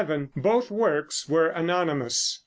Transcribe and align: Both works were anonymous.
Both 0.35 0.71
works 0.71 1.29
were 1.29 1.49
anonymous. 1.49 2.39